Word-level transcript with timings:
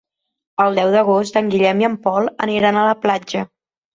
El 0.63 0.77
deu 0.79 0.93
d'agost 0.95 1.37
en 1.41 1.51
Guillem 1.55 1.83
i 1.85 1.87
en 1.89 1.97
Pol 2.07 2.31
aniran 2.47 2.79
a 2.79 2.87
la 2.91 2.97
platja. 3.05 3.45